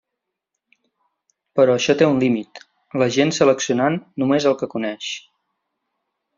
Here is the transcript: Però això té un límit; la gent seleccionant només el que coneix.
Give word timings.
Però 1.59 1.75
això 1.81 1.95
té 1.99 2.07
un 2.13 2.17
límit; 2.25 2.63
la 3.03 3.09
gent 3.19 3.35
seleccionant 3.41 4.01
només 4.25 4.51
el 4.53 4.59
que 4.63 4.73
coneix. 4.77 5.15